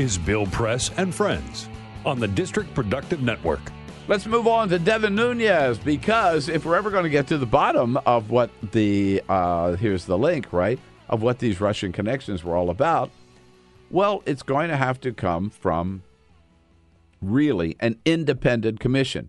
[0.00, 1.68] Is Bill Press and Friends
[2.06, 3.60] on the District Productive Network.
[4.08, 7.44] Let's move on to Devin Nunes because if we're ever going to get to the
[7.44, 10.78] bottom of what the uh, here's the link right
[11.10, 13.10] of what these Russian connections were all about,
[13.90, 16.02] well, it's going to have to come from
[17.20, 19.28] really an independent commission.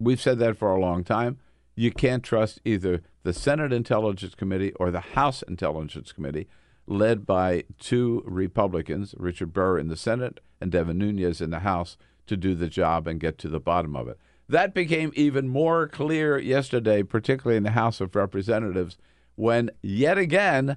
[0.00, 1.38] We've said that for a long time.
[1.76, 6.48] You can't trust either the Senate Intelligence Committee or the House Intelligence Committee
[6.86, 11.96] led by two Republicans, Richard Burr in the Senate and Devin Nunes in the House,
[12.26, 14.18] to do the job and get to the bottom of it.
[14.48, 18.98] That became even more clear yesterday, particularly in the House of Representatives,
[19.36, 20.76] when yet again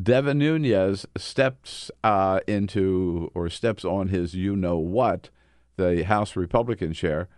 [0.00, 5.30] Devin Nunes steps uh, into or steps on his you know what,
[5.76, 7.28] the House Republican chair,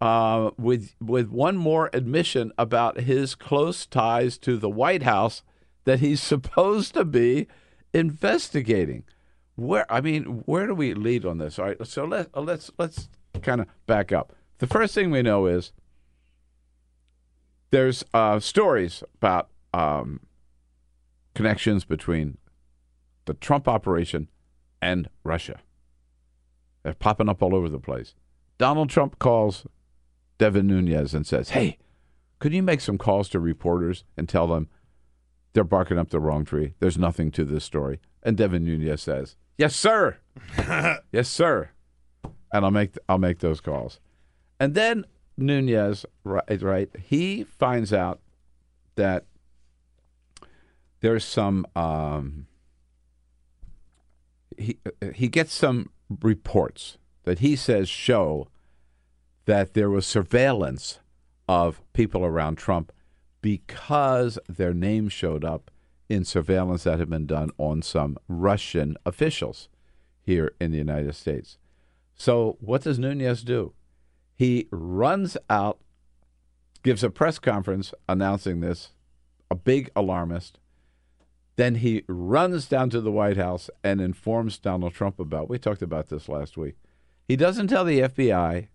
[0.00, 5.42] uh, with with one more admission about his close ties to the White House
[5.84, 7.46] that he's supposed to be
[7.92, 9.04] investigating.
[9.56, 11.58] Where I mean, where do we lead on this?
[11.58, 13.08] All right, so let uh, let's let's
[13.42, 14.34] kind of back up.
[14.58, 15.72] The first thing we know is
[17.70, 20.20] there's uh, stories about um,
[21.34, 22.38] connections between
[23.26, 24.28] the Trump operation
[24.80, 25.60] and Russia.
[26.82, 28.14] They're popping up all over the place.
[28.58, 29.66] Donald Trump calls
[30.38, 31.76] Devin Nunes and says, "Hey,
[32.38, 34.68] could you make some calls to reporters and tell them
[35.52, 36.74] they're barking up the wrong tree.
[36.80, 38.00] There's nothing to this story.
[38.22, 40.18] And Devin Nunes says, "Yes, sir.
[41.12, 41.70] yes, sir."
[42.52, 44.00] And I'll make I'll make those calls.
[44.58, 45.06] And then
[45.36, 48.20] Nunes, right, right, he finds out
[48.96, 49.24] that
[51.00, 52.46] there's some um,
[54.58, 54.78] he
[55.14, 55.90] he gets some
[56.22, 58.48] reports that he says show
[59.46, 61.00] that there was surveillance
[61.48, 62.92] of people around Trump
[63.40, 65.70] because their names showed up
[66.08, 69.68] in surveillance that had been done on some Russian officials
[70.22, 71.56] here in the United States.
[72.14, 73.72] So, what does Nunes do?
[74.36, 75.78] He runs out,
[76.82, 78.90] gives a press conference announcing this,
[79.50, 80.58] a big alarmist.
[81.56, 85.48] Then he runs down to the White House and informs Donald Trump about.
[85.48, 86.76] We talked about this last week.
[87.28, 88.68] He doesn't tell the FBI.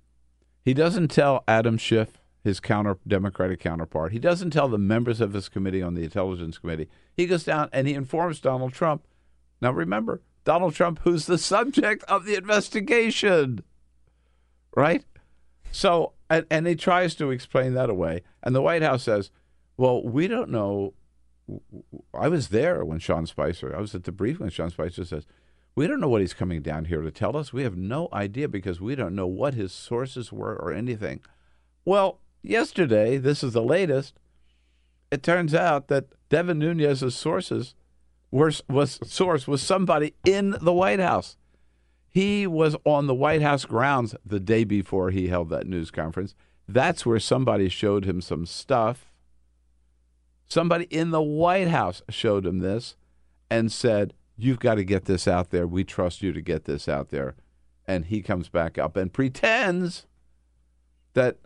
[0.63, 4.11] He doesn't tell Adam Schiff his counter Democratic counterpart.
[4.11, 6.87] He doesn't tell the members of his committee on the Intelligence Committee.
[7.17, 9.03] He goes down and he informs Donald Trump.
[9.61, 13.63] Now remember, Donald Trump, who's the subject of the investigation,
[14.77, 15.03] right?
[15.71, 18.21] So, and, and he tries to explain that away.
[18.43, 19.31] And the White House says,
[19.75, 20.93] well, we don't know.
[22.13, 25.25] I was there when Sean Spicer, I was at the briefing when Sean Spicer says,
[25.73, 27.51] we don't know what he's coming down here to tell us.
[27.51, 31.21] We have no idea because we don't know what his sources were or anything.
[31.85, 34.13] Well, yesterday, this is the latest,
[35.11, 37.75] it turns out that Devin Nunes's sources
[38.31, 41.37] were, was source was somebody in the White House.
[42.09, 46.33] He was on the White House grounds the day before he held that news conference.
[46.67, 49.11] That's where somebody showed him some stuff.
[50.47, 52.95] Somebody in the White House showed him this
[53.49, 55.65] and said, You've got to get this out there.
[55.65, 57.35] We trust you to get this out there.
[57.87, 60.05] And he comes back up and pretends
[61.13, 61.37] that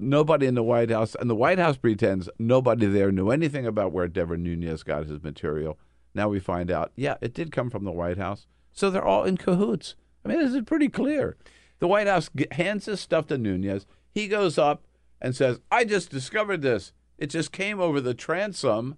[0.00, 3.92] nobody in the White House, and the White House pretends nobody there knew anything about
[3.92, 5.78] where Devin Nunes got his material.
[6.14, 8.46] Now we find out, yeah, it did come from the White House.
[8.72, 9.94] So they're all in cahoots.
[10.24, 11.36] I mean, this is pretty clear.
[11.78, 13.86] The White House hands this stuff to Nunes.
[14.10, 14.84] He goes up
[15.20, 16.92] and says, I just discovered this.
[17.18, 18.96] It just came over the transom.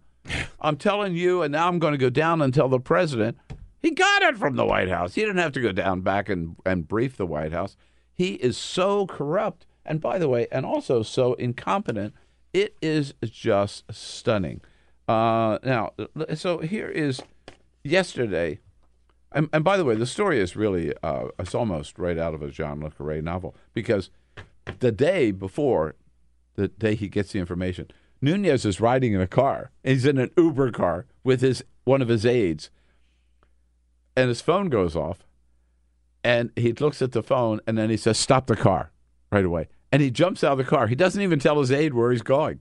[0.61, 3.39] I'm telling you, and now I'm going to go down and tell the president.
[3.81, 5.15] He got it from the White House.
[5.15, 7.77] He didn't have to go down back and, and brief the White House.
[8.13, 12.15] He is so corrupt and by the way, and also so incompetent,
[12.53, 14.61] it is just stunning.
[15.09, 15.93] Uh, now,
[16.35, 17.21] so here is
[17.83, 18.61] yesterday,
[19.33, 22.43] and, and, by the way, the story is really uh, it's almost right out of
[22.43, 24.11] a John le Carre novel because
[24.81, 25.95] the day before,
[26.57, 27.89] the day he gets the information,
[28.21, 29.71] Nunes is riding in a car.
[29.83, 32.71] He's in an Uber car with his one of his aides,
[34.17, 35.25] and his phone goes off,
[36.23, 38.91] and he looks at the phone, and then he says, "Stop the car."
[39.31, 39.69] Right away.
[39.93, 40.87] And he jumps out of the car.
[40.87, 42.61] He doesn't even tell his aide where he's going.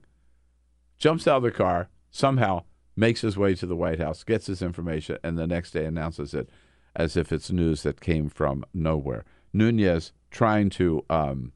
[0.98, 2.64] Jumps out of the car, somehow
[2.96, 6.34] makes his way to the White House, gets his information, and the next day announces
[6.34, 6.48] it
[6.94, 9.24] as if it's news that came from nowhere.
[9.52, 11.52] Nunes trying to um,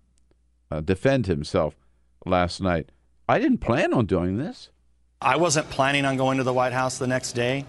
[0.71, 1.77] uh, defend himself
[2.25, 2.91] last night.
[3.29, 4.71] I didn't plan on doing this.
[5.21, 7.65] I wasn't planning on going to the White House the next day.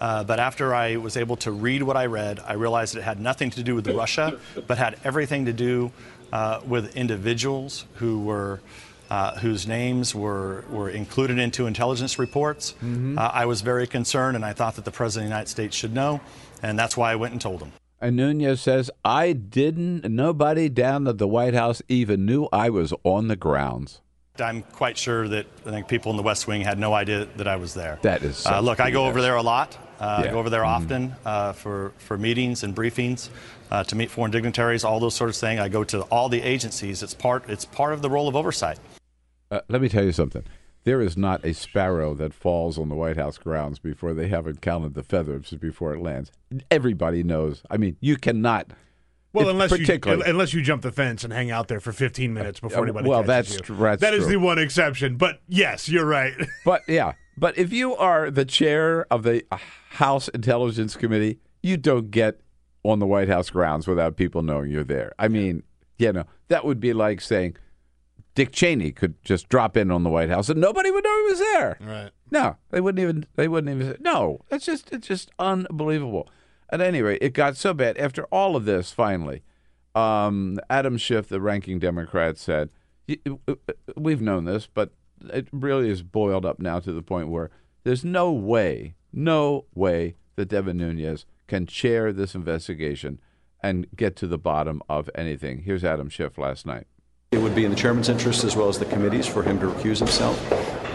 [0.00, 3.20] Uh, but after I was able to read what I read, I realized it had
[3.20, 5.92] nothing to do with Russia, but had everything to do
[6.32, 8.60] uh, with individuals who were.
[9.10, 12.74] Uh, whose names were, were included into intelligence reports.
[12.74, 13.18] Mm-hmm.
[13.18, 15.74] Uh, I was very concerned, and I thought that the President of the United States
[15.76, 16.20] should know,
[16.62, 17.72] and that's why I went and told him.
[18.00, 22.94] And Nunes says, I didn't, nobody down at the White House even knew I was
[23.02, 24.00] on the grounds.
[24.38, 27.48] I'm quite sure that I think people in the West Wing had no idea that
[27.48, 27.98] I was there.
[28.02, 28.46] That is.
[28.46, 29.76] Uh, look, I go over there a lot.
[30.00, 30.30] Uh, yeah.
[30.30, 30.84] I go over there mm-hmm.
[30.84, 33.28] often uh, for, for meetings and briefings,
[33.70, 35.60] uh, to meet foreign dignitaries, all those sorts of things.
[35.60, 37.02] I go to all the agencies.
[37.02, 38.78] It's part, it's part of the role of oversight.
[39.50, 40.44] Uh, let me tell you something.
[40.84, 44.62] There is not a sparrow that falls on the White House grounds before they haven't
[44.62, 46.32] counted the feathers before it lands.
[46.70, 47.62] Everybody knows.
[47.70, 48.68] I mean, you cannot.
[49.32, 52.58] Well, unless you unless you jump the fence and hang out there for 15 minutes
[52.58, 53.76] before anybody well, catches that's, you.
[53.76, 54.32] that's that is true.
[54.32, 55.16] the one exception.
[55.16, 56.34] But yes, you're right.
[56.64, 59.44] but yeah, but if you are the chair of the
[59.92, 62.40] House Intelligence Committee, you don't get
[62.82, 65.12] on the White House grounds without people knowing you're there.
[65.18, 65.62] I mean,
[65.98, 67.56] you know, that would be like saying
[68.34, 71.30] Dick Cheney could just drop in on the White House and nobody would know he
[71.30, 71.78] was there.
[71.80, 72.10] Right.
[72.30, 73.26] No, they wouldn't even.
[73.36, 73.94] They wouldn't even.
[73.94, 76.28] Say, no, it's just it's just unbelievable.
[76.70, 78.92] At any rate, it got so bad after all of this.
[78.92, 79.42] Finally,
[79.94, 82.70] um, Adam Schiff, the ranking Democrat, said,
[83.96, 84.92] "We've known this, but
[85.32, 87.50] it really is boiled up now to the point where
[87.84, 93.20] there's no way, no way that Devin Nunes can chair this investigation
[93.62, 96.86] and get to the bottom of anything." Here's Adam Schiff last night.
[97.32, 99.66] It would be in the chairman's interest as well as the committee's for him to
[99.66, 100.36] recuse himself,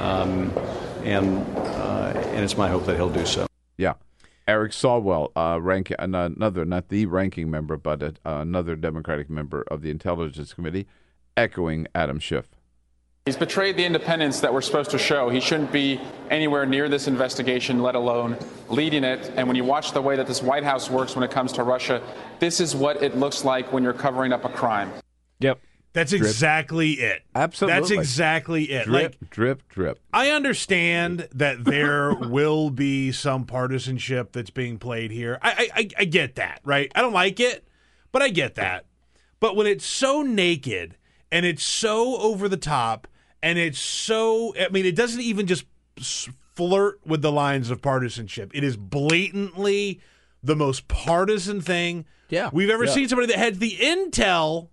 [0.02, 0.52] um,
[1.04, 3.48] and uh, and it's my hope that he'll do so.
[3.78, 3.94] Yeah.
[4.48, 9.64] Eric Swalwell, uh, rank, another, not the ranking member, but a, uh, another Democratic member
[9.72, 10.86] of the Intelligence Committee,
[11.36, 12.50] echoing Adam Schiff.
[13.26, 15.30] He's betrayed the independence that we're supposed to show.
[15.30, 16.00] He shouldn't be
[16.30, 18.38] anywhere near this investigation, let alone
[18.70, 19.32] leading it.
[19.36, 21.64] And when you watch the way that this White House works when it comes to
[21.64, 22.04] Russia,
[22.38, 24.92] this is what it looks like when you're covering up a crime.
[25.40, 25.60] Yep.
[25.94, 26.22] That's drip.
[26.22, 27.24] exactly it.
[27.34, 27.80] Absolutely.
[27.80, 28.86] That's exactly it.
[28.86, 30.00] Drip, like, drip, drip.
[30.14, 35.40] I understand that there will be some partisanship that's being played here.
[35.42, 36.92] I, I, I get that, right?
[36.94, 37.68] I don't like it,
[38.12, 38.86] but I get that.
[39.40, 40.96] But when it's so naked
[41.32, 43.08] and it's so over the top
[43.46, 45.66] and it's so, I mean, it doesn't even just
[46.56, 48.50] flirt with the lines of partisanship.
[48.56, 50.02] It is blatantly
[50.42, 52.92] the most partisan thing yeah, we've ever yeah.
[52.92, 54.70] seen somebody that heads the intel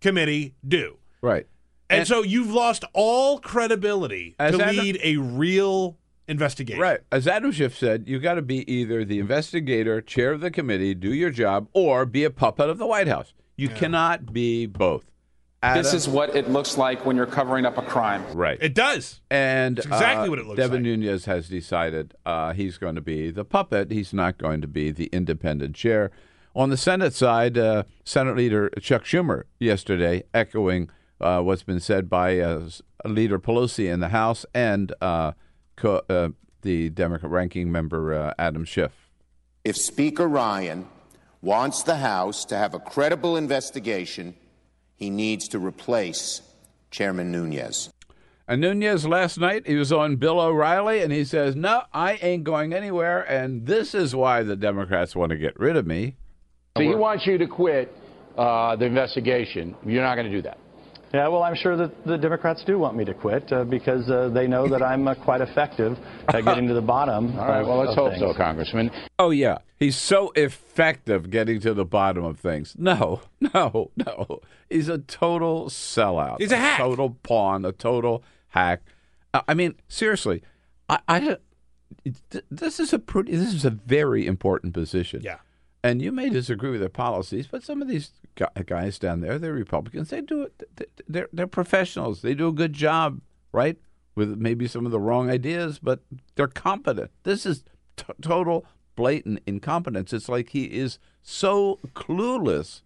[0.00, 0.96] committee do.
[1.20, 1.46] Right.
[1.90, 6.80] And, and so you've lost all credibility to Adam, lead a real investigation.
[6.80, 7.00] Right.
[7.12, 10.94] As Adam Schiff said, you've got to be either the investigator, chair of the committee,
[10.94, 13.34] do your job, or be a puppet of the White House.
[13.56, 13.76] You yeah.
[13.76, 15.04] cannot be both.
[15.62, 18.24] Adam, this is what it looks like when you're covering up a crime.
[18.32, 18.58] Right.
[18.60, 19.20] It does.
[19.28, 20.98] And it's exactly uh, what it looks Devin like.
[20.98, 23.90] Nunes has decided uh, he's going to be the puppet.
[23.90, 26.12] He's not going to be the independent chair.
[26.54, 30.90] On the Senate side, uh, Senate Leader Chuck Schumer yesterday echoing
[31.20, 32.68] uh, what's been said by uh,
[33.04, 35.32] Leader Pelosi in the House and uh,
[35.76, 36.28] co- uh,
[36.62, 39.08] the Democrat ranking member uh, Adam Schiff.
[39.64, 40.86] If Speaker Ryan
[41.42, 44.34] wants the House to have a credible investigation,
[44.98, 46.42] he needs to replace
[46.90, 47.90] Chairman Nunes.
[48.48, 52.44] And Nunes last night, he was on Bill O'Reilly, and he says, No, I ain't
[52.44, 56.16] going anywhere, and this is why the Democrats want to get rid of me.
[56.76, 57.94] So he wants you to quit
[58.36, 59.76] uh, the investigation.
[59.86, 60.58] You're not going to do that.
[61.12, 64.28] Yeah, well, I'm sure that the Democrats do want me to quit uh, because uh,
[64.28, 65.96] they know that I'm uh, quite effective
[66.28, 67.38] at getting to the bottom.
[67.38, 68.20] All right, of, well, let's hope things.
[68.20, 68.90] so, Congressman.
[69.18, 69.58] Oh, yeah.
[69.78, 72.74] He's so effective getting to the bottom of things.
[72.76, 74.40] No, no, no.
[74.68, 76.40] He's a total sellout.
[76.40, 76.78] He's a hack.
[76.78, 78.82] total pawn, a total hack.
[79.32, 80.42] I mean, seriously,
[80.88, 81.36] I, I
[82.50, 85.20] this is a pretty, this is a very important position.
[85.22, 85.38] Yeah.
[85.82, 88.10] And you may disagree with their policies, but some of these
[88.66, 90.10] guys down there, they're Republicans.
[90.10, 90.90] They do it.
[91.08, 92.22] They're they're professionals.
[92.22, 93.20] They do a good job,
[93.52, 93.78] right?
[94.14, 96.00] With maybe some of the wrong ideas, but
[96.34, 97.10] they're competent.
[97.22, 97.64] This is
[97.96, 98.66] t- total
[98.96, 100.12] blatant incompetence.
[100.12, 102.82] It's like he is so clueless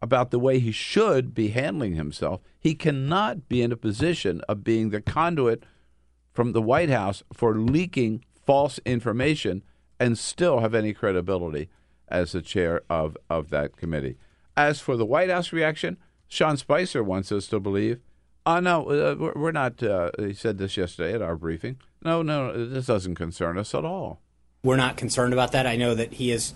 [0.00, 2.40] about the way he should be handling himself.
[2.58, 5.64] He cannot be in a position of being the conduit
[6.32, 9.62] from the White House for leaking false information
[9.98, 11.68] and still have any credibility
[12.08, 14.16] as the chair of, of that committee.
[14.58, 18.00] As for the White House reaction, Sean Spicer wants us to believe
[18.44, 19.82] Uh, no, uh, we're- we're not.
[19.82, 21.76] Uh, he said this yesterday at our briefing.
[22.02, 24.22] No, no, this doesn't concern us at all.
[24.64, 25.66] We're not concerned about that.
[25.66, 26.54] I know that he is,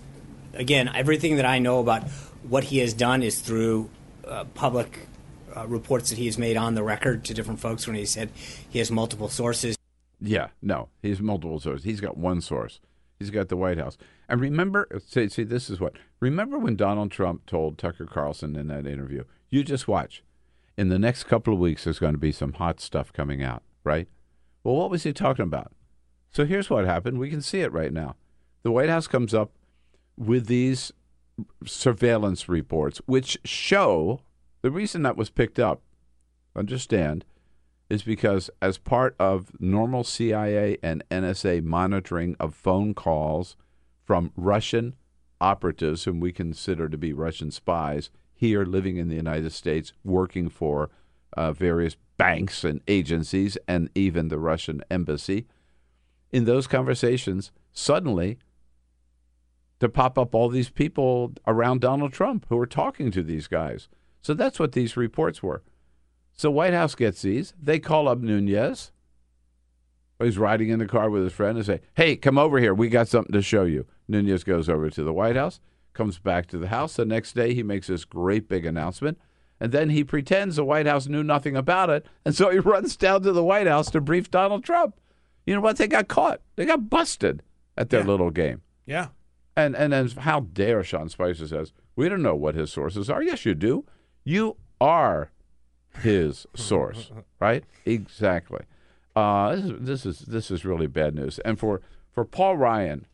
[0.55, 2.01] again, everything that I know about
[2.49, 3.91] what he has done is through
[4.27, 5.07] uh, public
[5.55, 8.29] uh, reports that he has made on the record to different folks when he said
[8.67, 9.77] he has multiple sources.
[10.19, 11.83] Yeah, no, he's multiple sources.
[11.85, 12.79] He's got one source.
[13.23, 13.97] He's got the White House.
[14.27, 15.93] And remember, see, see, this is what.
[16.19, 20.23] Remember when Donald Trump told Tucker Carlson in that interview, "You just watch.
[20.77, 23.63] In the next couple of weeks, there's going to be some hot stuff coming out."
[23.85, 24.09] Right?
[24.63, 25.71] Well, what was he talking about?
[26.31, 27.17] So here's what happened.
[27.17, 28.15] We can see it right now.
[28.63, 29.51] The White House comes up
[30.17, 30.91] with these
[31.65, 34.19] surveillance reports, which show
[34.61, 35.81] the reason that was picked up.
[36.55, 37.23] Understand
[37.93, 43.55] is because as part of normal CIA and NSA monitoring of phone calls
[44.03, 44.95] from Russian
[45.39, 50.49] operatives whom we consider to be Russian spies here living in the United States working
[50.49, 50.89] for
[51.37, 55.45] uh, various banks and agencies and even the Russian embassy
[56.31, 58.39] in those conversations suddenly
[59.79, 63.87] to pop up all these people around Donald Trump who are talking to these guys.
[64.19, 65.61] So that's what these reports were.
[66.35, 67.53] So White House gets these.
[67.61, 68.91] They call up Nunes.
[70.19, 72.73] He's riding in the car with his friend and say, "Hey, come over here.
[72.73, 75.59] We got something to show you." Nunes goes over to the White House,
[75.93, 76.95] comes back to the house.
[76.95, 79.17] The next day, he makes this great big announcement,
[79.59, 82.95] and then he pretends the White House knew nothing about it, and so he runs
[82.95, 84.95] down to the White House to brief Donald Trump.
[85.45, 85.75] You know what?
[85.77, 86.39] They got caught.
[86.55, 87.43] They got busted
[87.77, 88.07] at their Yeah.
[88.07, 88.61] little game.
[88.85, 89.07] Yeah.
[89.57, 93.21] And and then how dare Sean Spicer says, We don't know what his sources are.
[93.21, 93.85] Yes, you do.
[94.23, 95.31] You are
[96.01, 97.11] his source.
[97.39, 97.63] right?
[97.85, 98.61] Exactly.
[99.15, 101.39] Uh, this is this is this is really bad news.
[101.39, 101.81] And for,
[102.11, 103.05] for Paul Ryan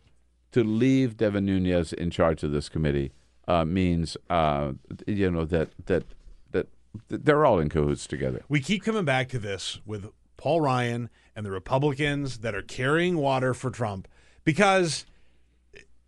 [0.52, 3.12] to leave Devin Nunes in charge of this committee
[3.48, 4.74] uh, means uh,
[5.06, 6.04] you know that that
[6.52, 6.68] that
[7.10, 8.44] that they're all in cahoots together.
[8.48, 13.18] We keep coming back to this with Paul Ryan and the Republicans that are carrying
[13.18, 14.08] water for Trump
[14.44, 15.06] because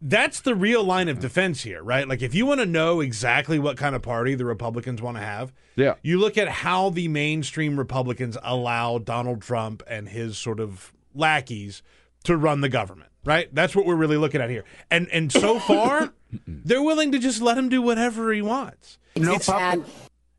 [0.02, 2.08] that's the real line of defense here, right?
[2.08, 5.24] Like, if you want to know exactly what kind of party the Republicans want to
[5.24, 5.96] have, Yeah.
[6.02, 11.84] you look at how the mainstream Republicans allow Donald Trump and his sort of lackeys
[12.24, 13.54] to run the government, right?
[13.54, 14.64] That's what we're really looking at here.
[14.90, 16.14] And and so far,
[16.48, 18.98] they're willing to just let him do whatever he wants.
[19.16, 19.84] No It's- puppet.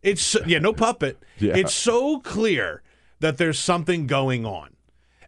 [0.02, 1.18] It's yeah, no puppet.
[1.38, 1.56] Yeah.
[1.56, 2.82] It's so clear
[3.20, 4.70] that there's something going on.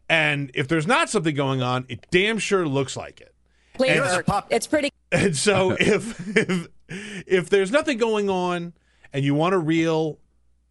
[0.08, 3.33] And if there's not something going on, it damn sure looks like it.
[3.74, 4.90] Please, And- it's pretty.
[5.12, 8.72] And so if if if there's nothing going on
[9.12, 10.18] and you want a real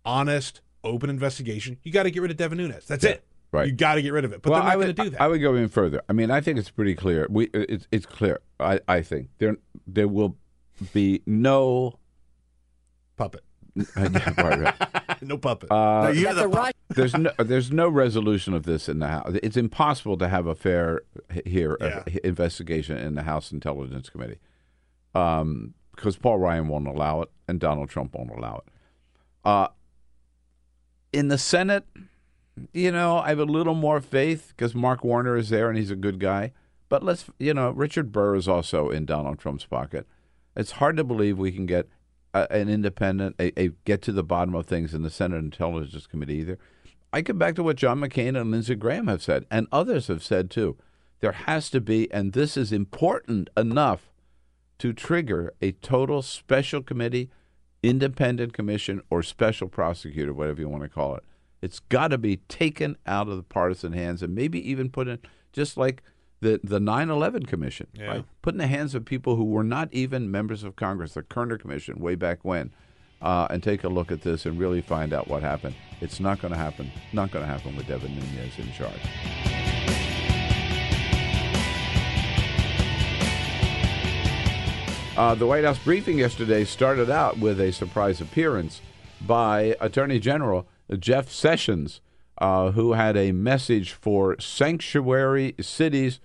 [0.03, 2.85] honest open investigation, you got to get rid of Devin Nunes.
[2.85, 3.23] That's it.
[3.53, 3.67] right.
[3.67, 4.41] You got to get rid of it.
[4.41, 5.21] But well, they're not I going would, to do that.
[5.21, 6.01] I would go even further.
[6.09, 7.25] I mean, I think it's pretty clear.
[7.29, 8.41] We it's it's clear.
[8.59, 9.55] I, I think there
[9.87, 10.35] there will
[10.91, 11.99] be no
[13.15, 13.43] puppet.
[13.75, 15.02] yeah, right, right.
[15.27, 15.71] no puppet.
[15.71, 16.75] Uh, No, you're the puppet.
[16.89, 19.31] there's no there's no resolution of this in the house.
[19.43, 21.01] It's impossible to have a fair
[21.31, 24.39] h- here uh, h- investigation in the House Intelligence Committee,
[25.15, 28.73] um, because Paul Ryan won't allow it and Donald Trump won't allow it.
[29.45, 29.67] Uh,
[31.11, 31.85] in the Senate,
[32.73, 35.91] you know, I have a little more faith because Mark Warner is there and he's
[35.91, 36.51] a good guy.
[36.89, 40.07] But let's, you know, Richard Burr is also in Donald Trump's pocket.
[40.55, 41.87] It's hard to believe we can get
[42.33, 46.35] an independent, a, a get to the bottom of things in the Senate Intelligence Committee
[46.35, 46.57] either.
[47.11, 50.23] I come back to what John McCain and Lindsey Graham have said, and others have
[50.23, 50.77] said too.
[51.19, 54.11] There has to be, and this is important enough
[54.79, 57.29] to trigger a total special committee,
[57.83, 61.23] independent commission, or special prosecutor, whatever you want to call it.
[61.61, 65.19] It's got to be taken out of the partisan hands and maybe even put in,
[65.53, 66.03] just like
[66.43, 68.05] the, the 9 11 Commission, Yeah.
[68.07, 68.25] right?
[68.41, 71.57] Put in the hands of people who were not even members of Congress, the Kerner
[71.57, 72.71] Commission, way back when,
[73.21, 75.75] uh, and take a look at this and really find out what happened.
[76.01, 76.91] It's not going to happen.
[77.13, 78.99] Not going to happen with Devin Nunes in charge.
[85.15, 88.81] Uh, the White House briefing yesterday started out with a surprise appearance
[89.21, 92.01] by Attorney General Jeff Sessions,
[92.39, 96.19] uh, who had a message for sanctuary cities,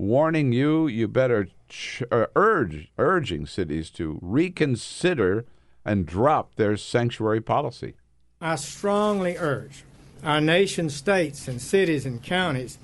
[0.00, 5.44] warning you you better ch- uh, urge urging cities to reconsider
[5.84, 7.94] and drop their sanctuary policy.
[8.40, 9.84] I strongly urge
[10.24, 12.78] our nation states and cities and counties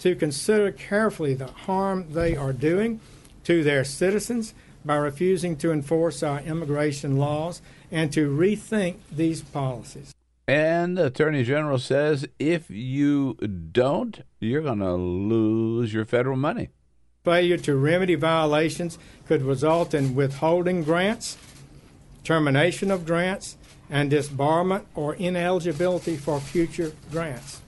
[0.00, 3.00] to consider carefully the harm they are doing
[3.44, 7.60] to their citizens by refusing to enforce our immigration laws
[7.90, 10.14] and to rethink these policies.
[10.48, 16.70] And the Attorney General says if you don't, you're going to lose your federal money.
[17.22, 21.36] Failure to remedy violations could result in withholding grants,
[22.24, 23.58] termination of grants,
[23.90, 27.60] and disbarment or ineligibility for future grants.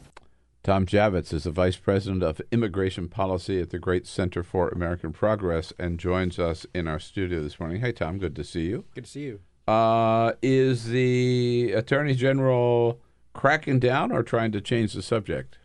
[0.62, 5.12] Tom Jawetz is the Vice President of Immigration Policy at the Great Center for American
[5.12, 7.82] Progress and joins us in our studio this morning.
[7.82, 8.84] Hey, Tom, good to see you.
[8.94, 9.40] Good to see you.
[9.66, 13.00] Uh, is the Attorney General
[13.32, 15.58] cracking down or trying to change the subject?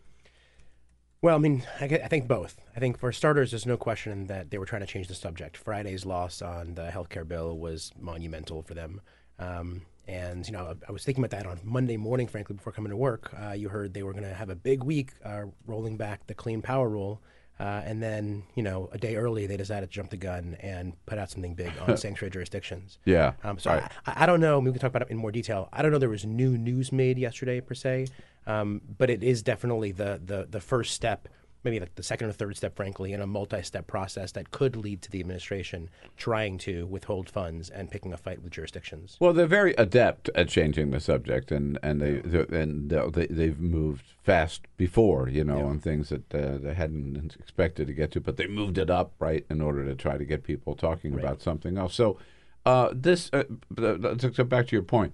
[1.21, 2.61] Well, I mean, I, I, think both.
[2.75, 5.57] I think for starters, there's no question that they were trying to change the subject.
[5.57, 9.01] Friday's loss on the health care bill was monumental for them.
[9.39, 12.91] Um, and, you know, I was thinking about that on Monday morning, frankly, before coming
[12.91, 13.33] to work.
[13.43, 16.35] Uh, you heard they were going to have a big week uh, rolling back the
[16.35, 17.21] Clean Power Rule.
[17.59, 20.93] Uh, and then, you know, a day early, they decided to jump the gun and
[21.05, 22.97] put out something big on sanctuary jurisdictions.
[23.05, 23.33] Yeah.
[23.43, 23.91] Um, so right.
[24.05, 24.59] I, I, don't know.
[24.59, 25.69] we can talk about it in more detail.
[25.71, 28.07] I don't know there was new news made yesterday, per se,
[28.45, 31.29] um, but it is definitely the, the, the first step
[31.65, 35.01] maybe like the second or third step, frankly, in a multi-step process that could lead
[35.01, 39.17] to the administration trying to withhold funds and picking a fight with jurisdictions.
[39.19, 42.43] Well, they're very adept at changing the subject, and and they yeah.
[42.51, 45.65] and they, they've moved fast before, you know, yeah.
[45.65, 49.13] on things that uh, they hadn't expected to get to, but they moved it up
[49.19, 51.23] right in order to try to get people talking right.
[51.23, 51.95] about something else.
[51.95, 52.17] So,
[52.65, 53.43] uh, this uh,
[53.75, 55.13] to go back to your point.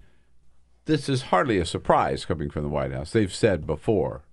[0.85, 3.11] This is hardly a surprise coming from the White House.
[3.11, 4.23] They've said before.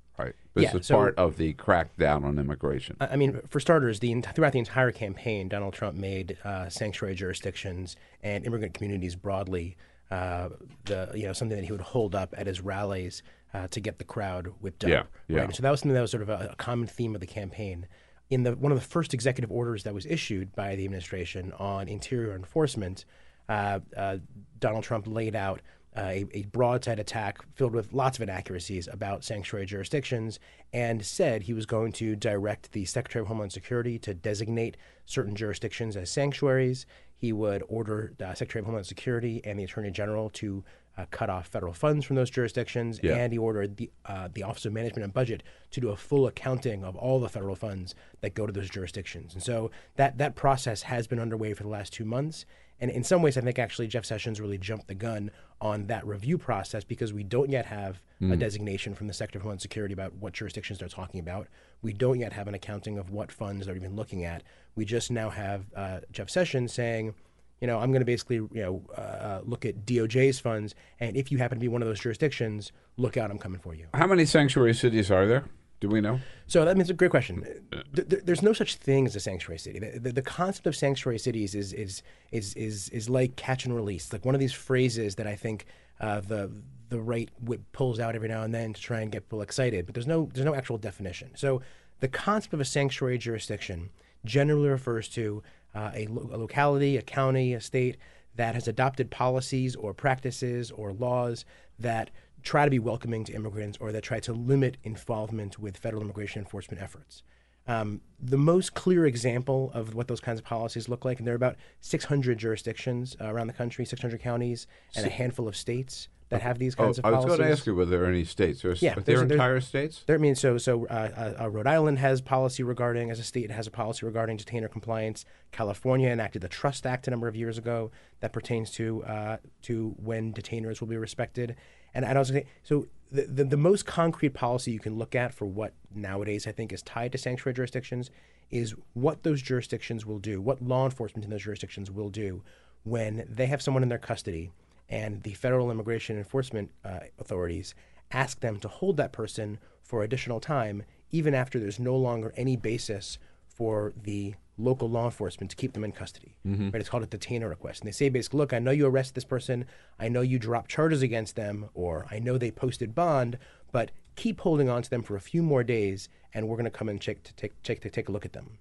[0.58, 2.96] This yeah, is so, part of the crackdown on immigration.
[3.00, 7.96] I mean, for starters, the throughout the entire campaign, Donald Trump made uh, sanctuary jurisdictions
[8.22, 9.76] and immigrant communities broadly
[10.10, 10.48] uh,
[10.84, 13.22] the you know something that he would hold up at his rallies
[13.54, 14.90] uh, to get the crowd whipped up.
[14.90, 15.40] Yeah, yeah.
[15.42, 15.54] Right?
[15.54, 17.86] So that was something that was sort of a, a common theme of the campaign.
[18.30, 21.88] In the one of the first executive orders that was issued by the administration on
[21.88, 23.04] interior enforcement,
[23.48, 24.18] uh, uh,
[24.58, 25.60] Donald Trump laid out
[25.97, 30.38] a, a, broadside attack filled with lots of inaccuracies about sanctuary jurisdictions
[30.73, 34.76] and said he was going to direct the Secretary of Homeland Security to designate
[35.07, 36.87] certain jurisdictions as sanctuaries.
[37.16, 40.62] He would order the Secretary of Homeland Security and the Attorney General to
[40.99, 43.14] uh, cut off federal funds from those jurisdictions, yeah.
[43.14, 46.26] and he ordered the uh, the Office of Management and Budget to do a full
[46.26, 49.33] accounting of all the federal funds that go to those jurisdictions.
[49.33, 52.44] And so that that process has been underway for the last two months.
[52.80, 56.06] And in some ways, I think actually Jeff Sessions really jumped the gun on that
[56.06, 58.30] review process because we don't yet have mm.
[58.30, 58.38] a hmm.
[58.38, 61.48] designation from the Secretary of Homeland Security about what jurisdictions they're talking about.
[61.82, 64.44] We don't yet have an accounting of what funds they're even looking at.
[64.76, 67.14] We just now have uh, Jeff Sessions saying,
[67.60, 71.16] you know, I'm going to basically, you know, uh, uh look at DOJ's funds, and
[71.16, 73.86] if you happen to be one of those jurisdictions, look out, I'm coming for you.
[73.94, 75.44] How many sanctuary cities are there?
[75.80, 76.18] Do we know?
[76.46, 77.44] So that means a great question.
[77.92, 79.78] There's no such thing as a sanctuary city.
[79.78, 84.12] The, the, concept of sanctuary cities is is is is is like catch and release.
[84.12, 85.66] Like one of these phrases that I think
[86.00, 86.50] uh, the
[86.88, 89.86] the right whip pulls out every now and then to try and get people excited.
[89.86, 91.30] But there's no there's no actual definition.
[91.36, 91.62] So
[92.00, 93.90] the concept of a sanctuary jurisdiction
[94.24, 95.42] generally refers to
[95.74, 97.98] uh, a, lo- a locality, a county, a state
[98.38, 101.44] that has adopted policies or practices or laws
[101.77, 102.09] that
[102.44, 106.40] try to be welcoming to immigrants or that try to limit involvement with federal immigration
[106.40, 107.24] enforcement efforts.
[107.66, 111.35] Um, the most clear example of what those kinds of policies look like, and there
[111.35, 116.07] are about 600 jurisdictions uh, around the country, 600 counties, and a handful of states
[116.30, 117.24] that have these kinds oh, of policies.
[117.24, 118.62] I was going to ask you whether there are any states.
[118.62, 120.04] There's, yeah, are there entire states?
[120.06, 123.46] There, I mean, so so uh, uh, Rhode Island has policy regarding, as a state,
[123.46, 125.24] it has a policy regarding detainer compliance.
[125.52, 129.94] California enacted the Trust Act a number of years ago that pertains to uh, to
[130.02, 131.56] when detainers will be respected.
[131.94, 134.96] And I was going to say, so the, the, the most concrete policy you can
[134.98, 138.10] look at for what nowadays I think is tied to sanctuary jurisdictions
[138.50, 142.42] is what those jurisdictions will do, what law enforcement in those jurisdictions will do
[142.84, 144.50] when they have someone in their custody
[144.88, 147.74] and the federal immigration enforcement uh, authorities
[148.11, 152.57] ask them to hold that person for additional time, even after there's no longer any
[152.57, 156.37] basis for the local law enforcement to keep them in custody.
[156.46, 156.70] Mm-hmm.
[156.70, 156.81] Right?
[156.81, 157.81] It's called a detainer request.
[157.81, 159.66] And they say basically, look, I know you arrested this person,
[159.98, 163.38] I know you dropped charges against them, or I know they posted bond,
[163.72, 166.70] but keep holding on to them for a few more days, and we're going to
[166.70, 168.59] come and check to take, check to take a look at them.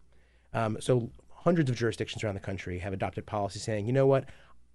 [0.54, 4.26] Um, so hundreds of jurisdictions around the country have adopted policy saying, you know what,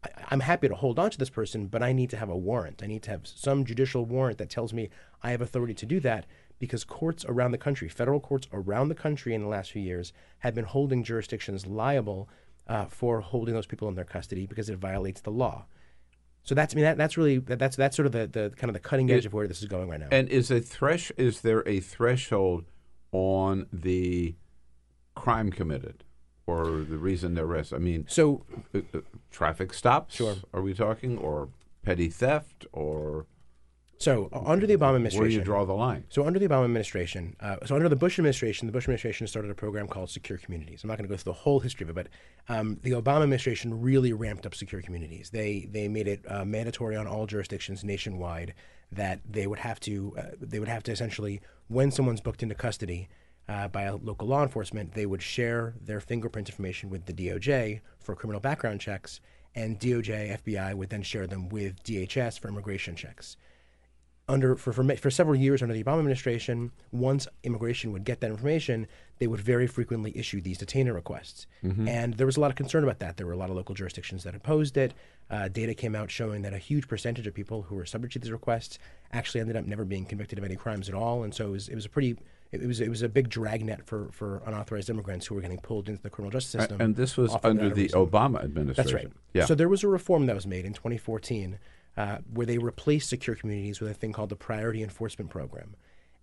[0.05, 2.37] I, I'm happy to hold on to this person, but I need to have a
[2.37, 2.83] warrant.
[2.83, 4.91] I need to have some judicial warrant that tells me
[5.23, 6.27] I have authority to do that
[6.59, 10.13] because courts around the country, federal courts around the country in the last few years,
[10.41, 12.29] have been holding jurisdictions liable
[12.69, 15.65] uh, for holding those people in their custody because it violates the law.
[16.45, 18.75] So that's I mean that, that's really that's that's sort of the, the kind of
[18.75, 20.09] the cutting edge it, of where this is going right now.
[20.11, 22.65] And is a thresh is there a threshold
[23.13, 24.35] on the
[25.15, 26.05] crime committed
[26.47, 27.77] or the reason they're arrested?
[27.77, 29.01] I mean, so uh, uh,
[29.31, 30.17] traffic stops.
[30.17, 30.37] Sure.
[30.53, 31.49] Are we talking or
[31.83, 33.27] petty theft or
[33.99, 36.05] So uh, under the Obama administration, Where do you draw the line?
[36.09, 39.51] So under the Obama administration, uh, so under the Bush administration, the Bush administration started
[39.51, 40.83] a program called Secure Communities.
[40.83, 42.09] I'm not going to go through the whole history of it, but
[42.49, 45.31] um, the Obama administration really ramped up secure communities.
[45.31, 48.55] They they made it uh, mandatory on all jurisdictions nationwide
[48.91, 52.55] that they would have to uh, they would have to essentially when someone's booked into
[52.55, 53.09] custody.
[53.49, 57.81] Uh, by a local law enforcement, they would share their fingerprint information with the DOJ
[57.99, 59.21] for criminal background checks,
[59.55, 63.37] and DOJ, FBI would then share them with DHS for immigration checks
[64.29, 68.31] under for, for for several years under the Obama administration, once immigration would get that
[68.31, 68.87] information,
[69.19, 71.89] they would very frequently issue these detainer requests, Mhm.
[71.89, 73.17] and there was a lot of concern about that.
[73.17, 74.95] There were a lot of local jurisdictions that opposed it.
[75.29, 78.21] Uh, data came out showing that a huge percentage of people who were subject to
[78.21, 78.79] these requests
[79.13, 81.69] actually ended up never being convicted of any crimes at all, and so it was
[81.69, 82.17] it was a pretty
[82.53, 85.89] it was it was a big dragnet for for unauthorized immigrants who were getting pulled
[85.89, 86.81] into the criminal justice system.
[86.81, 87.99] and this was under the reason.
[88.07, 88.75] Obama administration.
[88.75, 89.13] That's right.
[89.33, 89.47] Yeah.
[89.47, 91.59] So there was a reform that was made in 2014
[91.97, 95.75] uh, where they replaced secure communities with a thing called the Priority Enforcement Program.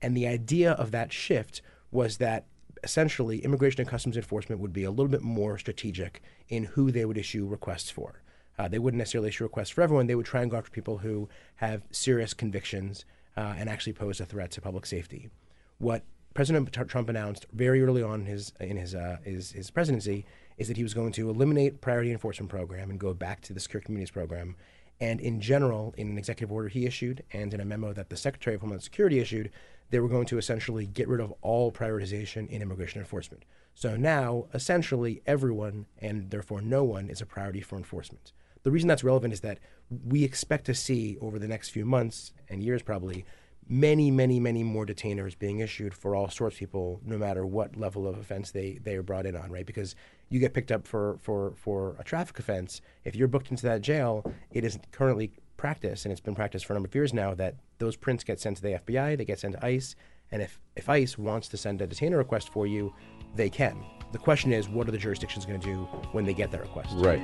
[0.02, 1.62] And the idea of that shift
[1.92, 2.46] was that
[2.84, 7.06] essentially Immigration and Customs Enforcement would be a little bit more strategic in who they
[7.06, 8.22] would issue requests for.
[8.58, 10.08] Uh, they wouldn't necessarily issue requests for everyone.
[10.08, 13.06] They would try and go after people who have serious convictions
[13.38, 15.30] uh, and actually pose a threat to public safety.
[15.78, 20.26] What President Trump announced very early on in his in his, uh, his his presidency
[20.58, 23.60] is that he was going to eliminate priority enforcement program and go back to the
[23.60, 24.56] secure communities program.
[25.02, 28.18] And in general, in an executive order he issued and in a memo that the
[28.18, 29.50] Secretary of Homeland Security issued,
[29.90, 33.46] they were going to essentially get rid of all prioritization in immigration enforcement.
[33.74, 38.34] So now, essentially, everyone and therefore no one is a priority for enforcement.
[38.64, 39.60] The reason that's relevant is that
[40.06, 43.26] we expect to see over the next few months and years probably
[43.70, 47.78] many, many, many more detainers being issued for all sorts of people, no matter what
[47.78, 49.66] level of offense they, they are brought in on, right?
[49.66, 49.96] Because
[50.30, 52.82] you get picked up for, for, for a traffic offense.
[53.06, 56.74] If you're booked into that jail, it is currently practice, and it's been practiced for
[56.74, 59.40] a number of years now, that those prints get sent to the FBI, they get
[59.40, 59.96] sent to ICE,
[60.32, 62.94] and if, if ICE wants to send a detainer request for you,
[63.36, 63.84] they can.
[64.12, 65.78] The question is, what are the jurisdictions going to do
[66.12, 66.90] when they get that request?
[66.96, 67.24] Right.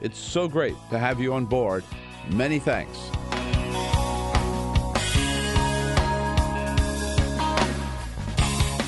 [0.00, 1.84] It's so great to have you on board.
[2.30, 3.10] Many thanks.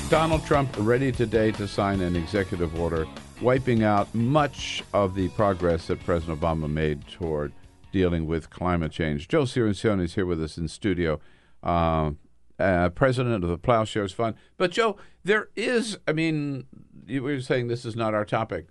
[0.09, 3.07] Donald Trump ready today to sign an executive order
[3.41, 7.53] wiping out much of the progress that President Obama made toward
[7.91, 9.27] dealing with climate change.
[9.27, 11.19] Joe Cirincione is here with us in studio,
[11.63, 12.11] uh,
[12.59, 14.35] uh, president of the Plowshares Fund.
[14.57, 16.65] But Joe, there is, I mean,
[17.07, 18.67] you were saying this is not our topic.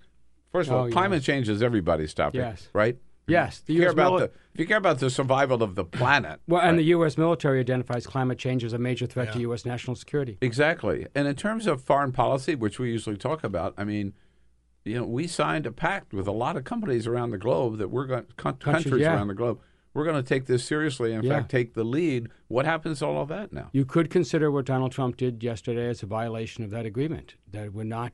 [0.52, 2.68] First of all, Oh, climate change is everybody's topic, Yes.
[2.72, 2.96] right?
[3.26, 5.62] Yes, the If you, care US about mili- the, if you care about the survival
[5.62, 7.16] of the planet, Well, and the U.S.
[7.16, 9.64] military identifies climate change as a major threat to U.S.
[9.64, 10.36] national security.
[10.40, 11.06] Exactly.
[11.14, 14.14] And in terms of foreign policy, which we usually talk about, I mean,
[14.84, 17.88] you know, we signed a pact with a lot of companies around the globe that
[17.88, 19.14] we're going con- Countries, countries yeah.
[19.14, 19.60] around the globe.
[19.94, 21.12] We're going to take this seriously.
[21.12, 21.36] In Yeah.
[21.38, 22.28] fact, take the lead.
[22.48, 23.68] What happens to all of that now?
[23.72, 27.34] You could consider what Donald Trump did yesterday as a violation of that agreement.
[27.52, 28.12] That we're not,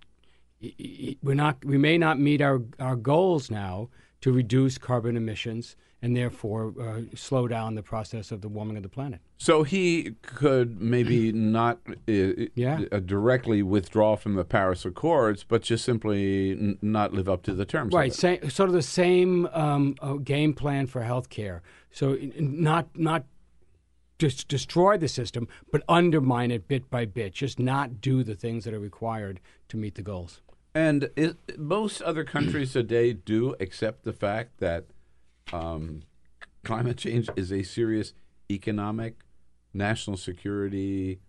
[1.23, 3.89] we're not, we may not meet our our goals now
[4.23, 8.83] to reduce carbon emissions and therefore uh, slow down the process of the warming of
[8.83, 9.21] the planet.
[9.39, 12.83] So he could maybe not uh, Yeah.
[12.93, 17.55] uh, directly withdraw from the Paris Accords, but just simply n- not live up to
[17.55, 17.95] the terms.
[17.95, 18.43] of Right, it.
[18.43, 21.63] sa- sort of the same um, uh, game plan for health care.
[21.91, 23.25] So not not
[24.19, 27.35] just destroy the system, but undermine it bit by bit.
[27.35, 30.41] Just not do the things that are required to meet the goals.
[30.77, 34.85] And it, most other countries today do accept the fact that
[35.51, 36.03] um,
[36.65, 38.13] climate change is a serious
[38.51, 39.21] economic,
[39.73, 41.21] national security,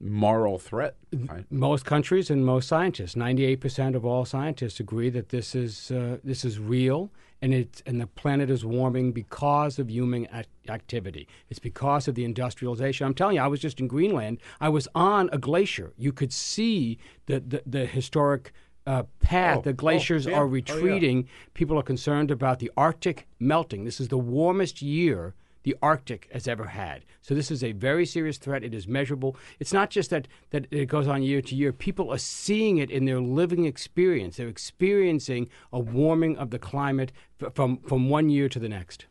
[0.00, 0.96] moral threat.
[1.12, 1.44] Right?
[1.50, 6.18] Most countries and most scientists, ninety-eight percent of all scientists agree that this is uh,
[6.24, 7.10] this is real,
[7.42, 11.28] and it's and the planet is warming because of human ac- activity.
[11.50, 13.06] It's because of the industrialization.
[13.06, 14.38] I'm telling you, I was just in Greenland.
[14.60, 15.92] I was on a glacier.
[15.98, 18.52] You could see the the, the historic.
[18.86, 19.58] Uh, path.
[19.58, 20.32] Oh, the oh, glaciers yeah.
[20.38, 20.52] are Oh, yeah.
[20.54, 21.28] retreating.
[21.52, 23.84] People are concerned about the Arctic melting.
[23.84, 27.04] This is the warmest year the Arctic has ever had.
[27.20, 28.64] So this is a very serious threat.
[28.64, 29.36] It is measurable.
[29.58, 31.72] It's not just that, that it goes on year to year.
[31.72, 34.36] People are seeing it in their living experience.
[34.36, 39.06] They're experiencing a warming of the climate f- from, from one year to the next.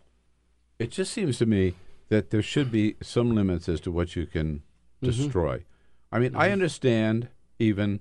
[0.80, 1.76] It just seems to me
[2.10, 4.64] that there should be some limits as to what you can
[5.04, 5.06] Mhm.
[5.06, 5.64] destroy.
[6.12, 7.28] I mean, I understand
[7.60, 8.00] even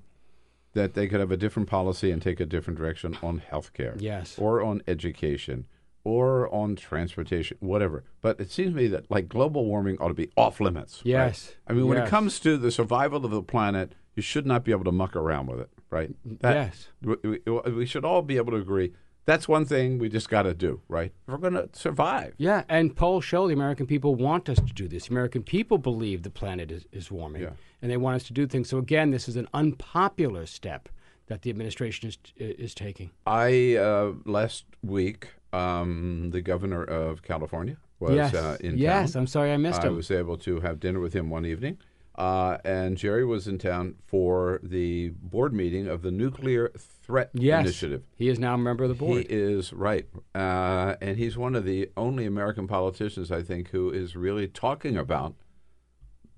[0.72, 4.38] that they could have a different policy and take a different direction on healthcare, Yes.
[4.38, 5.66] or on education,
[6.08, 8.02] or on transportation, whatever.
[8.22, 11.02] But it seems to me that like global warming ought to be off limits.
[11.04, 11.10] right?
[11.10, 11.54] Yes.
[11.66, 14.72] I mean, when it comes to the survival of the planet, you should not be
[14.72, 16.10] able to muck around with it, right?
[16.42, 16.88] Yes.
[17.02, 18.94] We, we, should all be able to agree.
[19.26, 21.12] That's one thing we just got to do, right?
[21.26, 22.32] We're going to survive.
[22.38, 25.08] Yeah, and polls show the American people want us to do this.
[25.08, 28.46] The American people believe the planet is, is warming, and they want us to do
[28.46, 28.70] things.
[28.70, 30.88] So again, this is an unpopular step
[31.26, 33.10] that the administration is is taking.
[33.26, 38.34] I uh, last week, um, the governor of California was Yes.
[38.34, 38.78] uh, in town.
[38.78, 39.20] Yes, town.
[39.22, 39.92] I'm sorry I missed him.
[39.92, 41.78] I was able to have dinner with him one evening,
[42.16, 47.60] uh, and Jerry was in town for the board meeting of the Nuclear Threat Yes,
[47.64, 48.02] Initiative.
[48.16, 49.18] he is now a member of the board.
[49.28, 53.90] He is right, uh, and he's one of the only American politicians I think who
[53.90, 55.34] is really talking about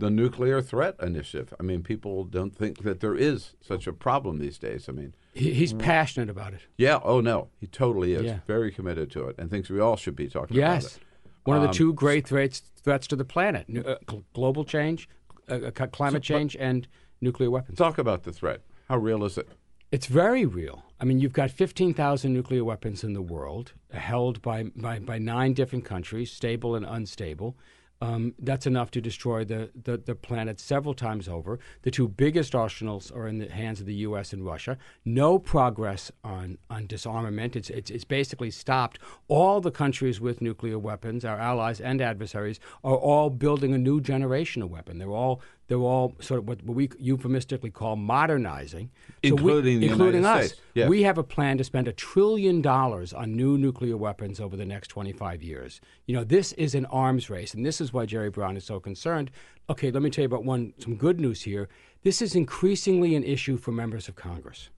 [0.01, 1.55] the nuclear threat initiative.
[1.61, 4.89] I mean, people don't think that there is such a problem these days.
[4.89, 6.63] I mean, He, he's passionate about it.
[6.77, 6.99] yeah.
[7.03, 8.25] Oh no, he totally is.
[8.25, 8.39] Yeah.
[8.47, 11.03] Very committed to it, and thinks we all should be talking Yes, about it.
[11.03, 13.97] Yes, one of the Um, two great threats threats to the planet: uh,
[14.33, 15.09] global change,
[15.49, 16.89] uh, uh, climate change, and
[17.21, 17.79] nuclear weapons.
[17.79, 18.61] Talk about the threat.
[18.89, 19.49] How real is it?
[19.93, 20.85] It's very real.
[21.01, 25.53] I mean, you've got 15,000 nuclear weapons in the world, held by, by, by nine
[25.55, 27.57] different countries, stable and unstable.
[28.03, 31.59] Um, that's enough to destroy the, the, the planet several times over.
[31.83, 34.33] The two biggest arsenals are in the hands of the U.S.
[34.33, 34.79] and Russia.
[35.05, 37.57] No progress on, on disarmament.
[37.57, 38.99] It's, it's, it's basically stopped.
[39.29, 44.01] All the countries with nuclear weapons, our allies and adversaries, are all building a new
[44.01, 44.97] generation of weapon.
[44.97, 49.87] They're all they're all sort of what we euphemistically call modernizing, So we- Including the
[49.87, 50.47] United us.
[50.49, 50.89] States, yes.
[50.89, 54.65] We have a plan to spend a trillion dollars on new nuclear weapons over the
[54.65, 55.81] next 25 years.
[56.07, 58.81] You know, this is an arms race, and this is why Jerry Brown is so
[58.81, 59.31] concerned.
[59.69, 61.69] Okay, let me tell you about one some good news here.
[62.03, 64.71] This is increasingly an issue for members of Congress.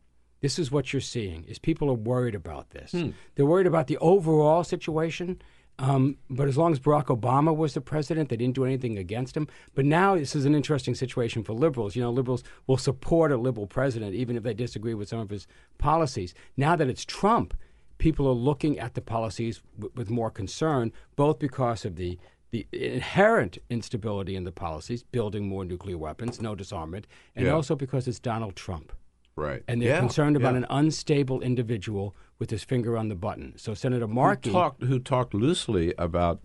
[0.42, 2.92] This is what you're seeing: is people are worried about this.
[2.92, 3.10] Hmm.
[3.34, 5.40] They're worried about the overall situation.
[5.78, 9.36] Um, but as long as Barack Obama was the president, they didn't do anything against
[9.36, 9.48] him.
[9.74, 11.96] But now this is an interesting situation for liberals.
[11.96, 15.30] You know, liberals will support a liberal president even if they disagree with some of
[15.30, 15.46] his
[15.78, 16.34] policies.
[16.56, 17.54] Now that it's Trump,
[17.98, 22.18] people are looking at the policies w- with more concern, both because of the
[22.50, 27.52] the inherent instability in the policies, building more nuclear weapons, no disarmament, and Yeah.
[27.54, 28.92] also because it's Donald Trump.
[29.36, 29.62] Right.
[29.66, 30.58] And they're Yeah, concerned about yeah.
[30.58, 33.54] an unstable individual with his finger on the button.
[33.56, 36.40] So Senator Markey who talked who talked loosely about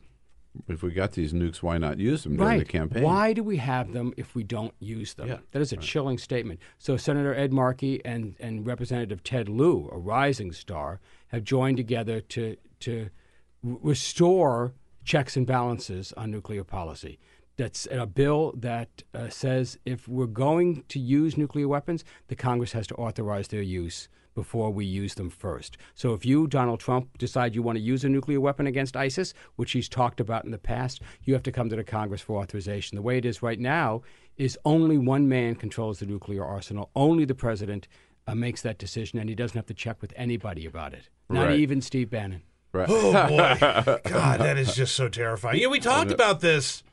[0.67, 2.59] if we got these nukes, why not use them during right.
[2.59, 3.03] the campaign?
[3.03, 5.27] Why do we have them if we don't use them?
[5.27, 6.59] Yeah, that is a chilling statement.
[6.79, 12.21] So Senator Ed Markey and, and Representative Ted Lieu, a rising star, have joined together
[12.21, 13.09] to to
[13.63, 14.73] restore
[15.03, 17.19] checks and balances on nuclear policy.
[17.57, 22.71] That's a bill that uh, says if we're going to use nuclear weapons, the Congress
[22.73, 25.77] has to authorize their use before we use them first.
[25.95, 29.33] So if you, Donald Trump, decide you want to use a nuclear weapon against ISIS,
[29.55, 32.39] which he's talked about in the past, you have to come to the Congress for
[32.39, 32.95] authorization.
[32.95, 34.03] The way it is right now
[34.37, 36.91] is only one man controls the nuclear arsenal.
[36.95, 37.87] Only the president
[38.27, 41.09] uh, makes that decision, and he doesn't have to check with anybody about it.
[41.31, 41.59] Not Right.
[41.59, 42.43] even Steve Bannon.
[42.73, 42.87] Right.
[42.91, 45.59] Oh boy, God, that is just so terrifying.
[45.59, 46.83] Yeah, we talked about this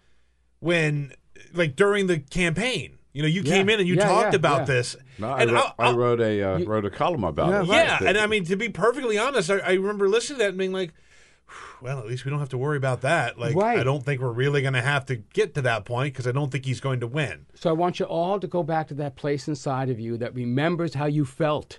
[0.64, 1.12] when,
[1.52, 2.96] like, during the campaign.
[3.12, 3.52] You know, you Yeah.
[3.54, 4.64] came in and you Yeah, talked yeah, about yeah.
[4.64, 4.96] this.
[5.18, 7.68] No, I, wrote, I'll- I wrote a uh, wrote a column about it.
[7.68, 10.48] yeah, That- and I mean, to be perfectly honest, I, I remember listening to that
[10.48, 10.92] and being like,
[11.80, 13.38] well, at least we don't have to worry about that.
[13.38, 13.78] Like, Right.
[13.78, 16.32] I don't think we're really going to have to get to that point because I
[16.32, 17.44] don't think he's going to win.
[17.54, 20.34] So I want you all to go back to that place inside of you that
[20.34, 21.78] remembers how you felt.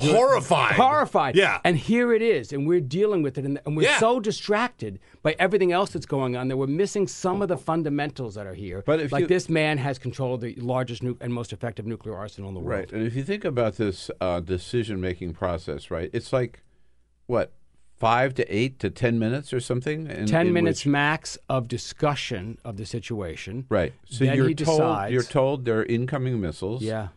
[0.00, 0.72] Horrified.
[0.76, 1.36] Horrified.
[1.36, 1.60] Yeah.
[1.64, 3.98] And here it is, and we're dealing with it, and, and we're Yeah.
[3.98, 8.34] so distracted by everything else that's going on that we're missing some of the fundamentals
[8.36, 8.82] that are here.
[8.86, 11.86] But if like you- this man has control of the largest nu- and most effective
[11.86, 12.78] nuclear arsenal in the world.
[12.80, 12.92] Right.
[12.92, 16.62] And if you think about this uh, decision making process, right, it's like
[17.26, 17.52] what
[17.96, 20.08] five to eight to ten minutes or something.
[20.08, 23.66] In, 10 in minutes which- max of discussion of the situation.
[23.68, 23.92] right.
[24.06, 25.12] So Then you're told decides.
[25.12, 26.80] you're told they're incoming missiles.
[26.82, 27.08] Yeah.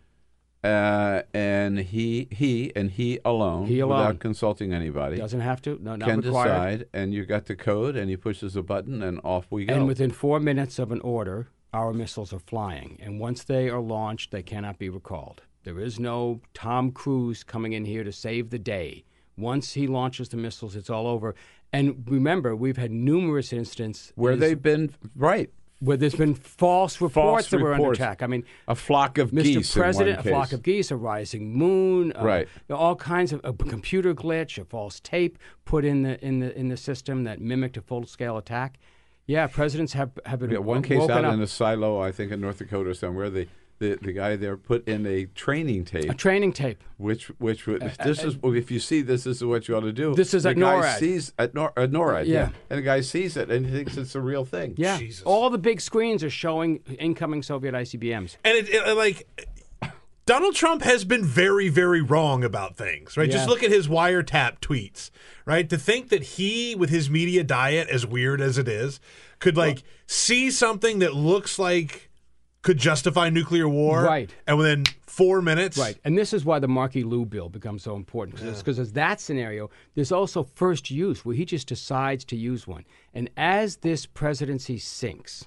[0.64, 3.98] Uh, and he he and he alone, He alone.
[4.00, 5.78] without consulting anybody, Doesn't have to.
[5.82, 6.78] No, not can required.
[6.80, 6.88] decide.
[6.94, 9.74] And you got the code, and he pushes a button, and off we go.
[9.74, 12.98] And within four minutes of an order, our missiles are flying.
[13.04, 15.42] And once they are launched, they cannot be recalled.
[15.64, 19.04] There is no Tom Cruise coming in here to save the day.
[19.38, 21.36] Once he launches the missiles, it's all over.
[21.74, 25.50] And remember, we've had numerous instances Where they've been right.
[25.84, 28.24] Where there's been false reports that we're under attack.
[28.24, 29.44] I mean, A flock of Mr.
[29.44, 29.76] geese.
[29.76, 32.48] one President, a flock of geese, a rising moon, uh, Right.
[32.70, 36.70] all kinds of a computer glitch, a false tape put in the in the in
[36.70, 38.80] the system that mimicked a full scale attack.
[39.26, 41.34] Yeah, presidents have have been Yeah, one case out up.
[41.34, 43.30] in a silo, I think in North Dakota somewhere.
[43.30, 43.48] The,
[43.80, 46.10] the the guy there put in a training tape.
[46.10, 46.84] a training tape.
[46.98, 49.76] Which which would uh, this uh, is if you see this, this is what you
[49.76, 50.16] ought to do.
[50.16, 51.00] This is the at guy NORAD.
[51.00, 52.34] Sees at, Nor, at NORAD, yeah.
[52.34, 52.50] Yeah.
[52.70, 54.76] and the guy sees it and he thinks it's a real thing.
[54.78, 58.38] Yeah, all the big screens are showing incoming Soviet ICBMs.
[58.44, 59.28] And it, it like
[60.26, 63.30] Donald Trump has been very, very wrong about things, right?
[63.30, 65.10] Just look at his wiretap tweets,
[65.46, 65.70] right?
[65.70, 69.02] To think that he, with his media diet, as weird as it is,
[69.40, 72.10] could like see something that looks like
[72.64, 74.34] could justify nuclear war, Right.
[74.48, 77.96] And within four minutes, Right, and this is why the Markey Lieu bill becomes so
[77.96, 82.66] important because as that scenario, there's also first use where he just decides to use
[82.66, 85.46] one, and as this presidency sinks,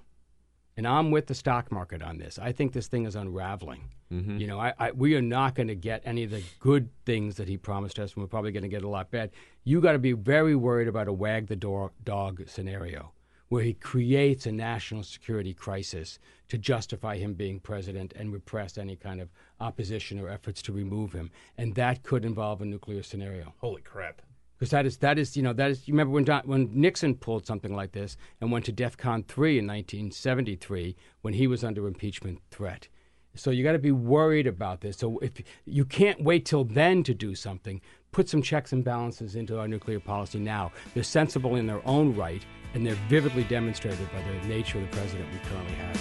[0.76, 3.80] and I'm with the stock market on this, I think this thing is unraveling.
[4.12, 4.36] Mm-hmm.
[4.36, 7.36] You know, I, I, we are not going to get any of the good things
[7.36, 9.30] that he promised us, and we're probably going to get a lot bad.
[9.64, 13.10] You got to be very worried about a wag the door, dog scenario
[13.48, 18.96] where he creates a national security crisis to justify him being president and repress any
[18.96, 19.30] kind of
[19.60, 23.54] opposition or efforts to remove him, and that could involve a nuclear scenario.
[23.58, 24.22] Holy crap!
[24.58, 27.14] Because that is that is you know that is you remember when Don, when Nixon
[27.14, 31.86] pulled something like this and went to DEFCON three in 1973 when he was under
[31.86, 32.88] impeachment threat.
[33.36, 34.96] So you got to be worried about this.
[34.96, 35.32] So if
[35.66, 37.80] you can't wait till then to do something,
[38.12, 40.72] put some checks and balances into our nuclear policy now.
[40.94, 42.42] They're sensible in their own right,
[42.76, 45.96] and they're vividly demonstrated by the nature of the president we currently have.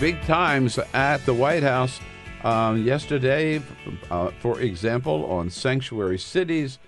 [0.00, 1.98] Big times at the White House
[2.44, 3.60] um, yesterday,
[4.12, 6.78] uh, for example, on sanctuary cities,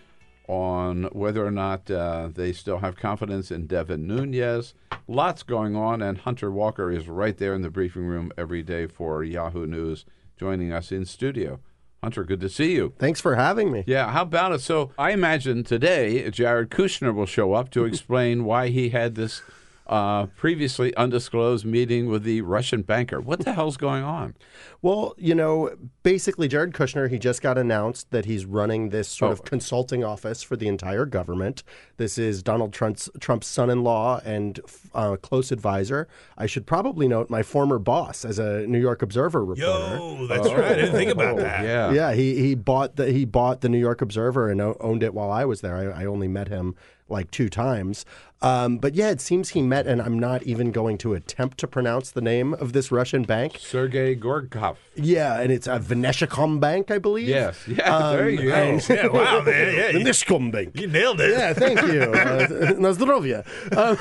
[0.47, 4.75] on whether or not uh, they still have confidence in Devin Nunes.
[5.09, 8.87] Lots going on, and Hunter Walker is right there in the briefing room every day
[8.87, 10.05] for Yahoo News,
[10.37, 11.61] joining us in studio.
[12.03, 12.93] Hunter, good to see you.
[12.99, 13.83] Thanks for having me.
[13.87, 14.61] Yeah, how about it?
[14.61, 19.43] So I imagine today Jared Kushner will show up to explain why he had this
[19.89, 23.21] uh, previously undisclosed meeting with the Russian banker.
[23.21, 24.35] What the hell's going on?
[24.83, 25.71] Well, you know,
[26.03, 29.33] basically, Jared Kushner, he just got announced that he's running this sort Oh.
[29.33, 31.63] of consulting office for the entire government.
[31.97, 34.61] This is Donald Trump's, Trump's son in law and
[34.95, 36.09] uh, close advisor.
[36.37, 39.97] I should probably note my former boss as a New York Observer reporter.
[39.97, 40.65] Yo, that's right.
[40.73, 41.65] I didn't think about that.
[41.65, 41.93] Yeah.
[41.93, 45.31] Yeah, he, he bought the he bought the New York Observer and owned it while
[45.31, 45.77] I was there.
[45.95, 46.75] I, I only met him
[47.09, 48.05] like two times.
[48.43, 51.67] Um, but yeah, it seems he met, and I'm not even going to attempt to
[51.67, 53.57] pronounce the name of this Russian bank.
[53.59, 54.77] Sergei Gorkov.
[54.95, 57.29] Yeah, and it's a Veneshicom Bank, I believe.
[57.29, 57.57] Yes.
[57.69, 58.55] Yeah, there you go.
[58.55, 59.75] and- Yeah, wow, man.
[59.75, 60.79] Yeah, Veneshicom Bank.
[60.79, 61.31] You nailed it.
[61.31, 61.97] Yeah, thank you.
[62.17, 63.57] Uh.
[63.77, 63.97] Um,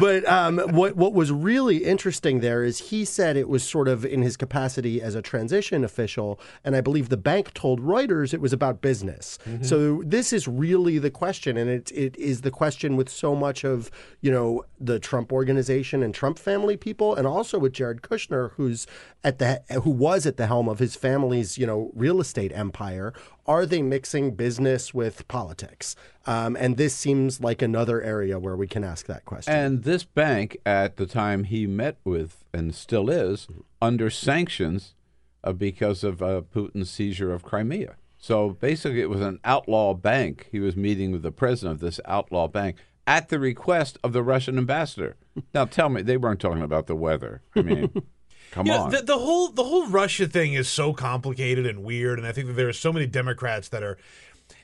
[0.00, 4.04] but um, what what was really interesting there is he said it was sort of
[4.04, 8.40] in his capacity as a transition official, and I believe the bank told Reuters it
[8.40, 9.38] was about business.
[9.62, 13.64] So this is really the question, and it it is the question with so much
[13.64, 18.52] of you know the Trump organization and Trump family people, and also with Jared Kushner,
[18.52, 18.86] who's
[19.24, 23.12] at the who was at the helm of his family's you know real estate empire.
[23.46, 25.96] Are they mixing business with politics?
[26.26, 29.52] Um, and this seems like another area where we can ask that question.
[29.52, 33.48] And this bank, at the time he met with, and still is,
[33.80, 34.94] under sanctions
[35.42, 37.96] uh, because of uh, Putin's seizure of Crimea.
[38.22, 40.48] So basically, it was an outlaw bank.
[40.52, 44.22] He was meeting with the president of this outlaw bank at the request of the
[44.22, 45.16] Russian ambassador.
[45.54, 47.42] Now, tell me, they weren't talking about the weather.
[47.56, 47.88] I mean,
[48.52, 48.90] come You know, on.
[48.90, 52.46] the, the whole the whole Russia thing is so complicated and weird, and I think
[52.46, 53.96] that there are so many Democrats that are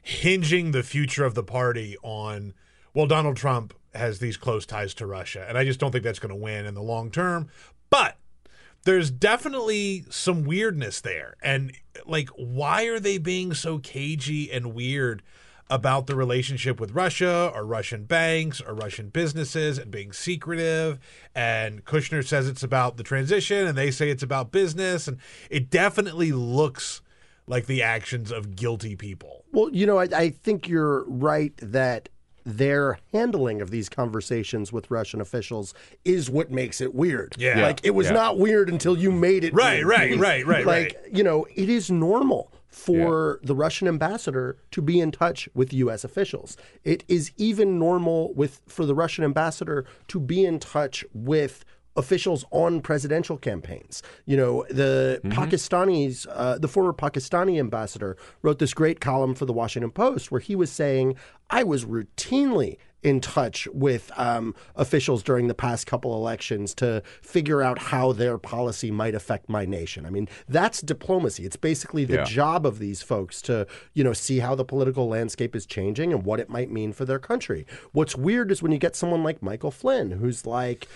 [0.02, 2.54] hinging the future of the party on.
[2.94, 6.18] Well, Donald Trump has these close ties to Russia, and I just don't think that's
[6.18, 7.48] going to win in the long term.
[7.90, 8.18] But
[8.84, 11.72] there's definitely some weirdness there, and
[12.06, 15.22] like, why are they being so cagey and weird?
[15.70, 20.98] About the relationship with Russia or Russian banks or Russian businesses and being secretive.
[21.34, 25.06] And Kushner says it's about the transition, and they say it's about business.
[25.06, 25.18] And
[25.50, 27.02] it definitely looks
[27.46, 29.44] like the actions of guilty people.
[29.52, 32.08] Well, you know, I, I think you're right that
[32.48, 37.34] their handling of these conversations with Russian officials is what makes it weird.
[37.38, 37.60] Yeah.
[37.62, 38.14] Like it was Yeah.
[38.14, 39.86] not weird until you made it Right, weird.
[39.86, 44.98] right, right, right, Like, you know, it is normal for the Russian ambassador to be
[45.00, 46.56] in touch with US officials.
[46.84, 51.64] It is even normal with for the Russian ambassador to be in touch with
[51.96, 54.02] officials on presidential campaigns.
[54.24, 59.52] You know, the Pakistanis, uh, the former Pakistani ambassador wrote this great column for the
[59.52, 61.16] Washington Post where he was saying,
[61.50, 67.62] I was routinely in touch with um, officials during the past couple elections to figure
[67.62, 70.04] out how their policy might affect my nation.
[70.04, 71.44] I mean, that's diplomacy.
[71.44, 72.24] It's basically the Yeah.
[72.24, 76.24] job of these folks to, you know, see how the political landscape is changing and
[76.24, 77.66] what it might mean for their country.
[77.92, 80.88] What's weird is when you get someone like Michael Flynn, who's like,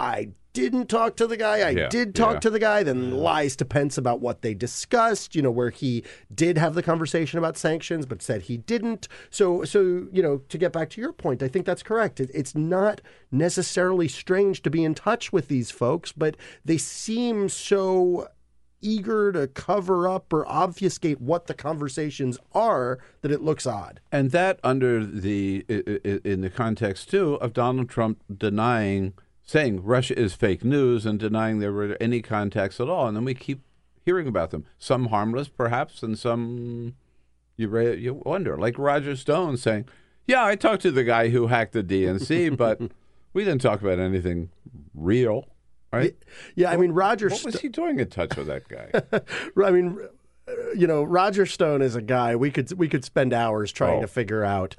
[0.00, 1.60] I didn't talk to the guy.
[1.60, 2.40] I Yeah, did talk yeah.
[2.40, 6.02] to the guy, then lies to Pence about what they discussed, you know, where he
[6.34, 9.06] did have the conversation about sanctions, but said he didn't.
[9.30, 12.18] So, so you know, to get back to your point, I think that's correct.
[12.18, 17.48] It, it's not necessarily strange to be in touch with these folks, but they seem
[17.48, 18.28] so
[18.82, 24.00] eager to cover up or obfuscate what the conversations are that it looks odd.
[24.10, 25.60] And that under the
[26.24, 29.12] in the context too of Donald Trump denying
[29.50, 33.24] saying Russia is fake news and denying there were any contacts at all and then
[33.24, 33.60] we keep
[34.04, 36.94] hearing about them some harmless perhaps and some
[37.56, 39.86] you you wonder like Roger Stone saying
[40.26, 42.80] yeah I talked to the guy who hacked the DNC but
[43.32, 44.50] we didn't talk about anything
[44.94, 45.46] real
[45.92, 46.14] right
[46.54, 47.28] Yeah, I mean, Roger.
[47.28, 48.88] what was he doing in touch with that guy
[49.66, 49.98] I mean,
[50.76, 54.02] you know, Roger Stone is a guy we could we could spend hours trying Oh.
[54.02, 54.74] to figure out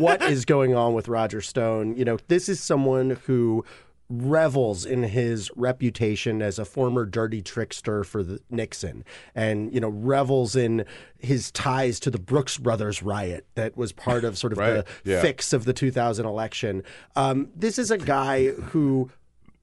[0.00, 1.96] what is going on with Roger Stone.
[1.96, 3.64] You know, this is someone who
[4.08, 9.04] revels in his reputation as a former dirty trickster for the Nixon
[9.34, 10.84] and you know revels in
[11.18, 15.10] his ties to the Brooks Brothers riot that was part of sort of Right, the
[15.10, 15.20] yeah.
[15.22, 16.82] fix of the 2000 election.
[17.16, 19.10] Um, this is a guy who